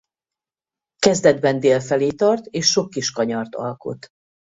[0.97, 4.07] Kezdetben dél felé tart és sok kis kanyart alkot.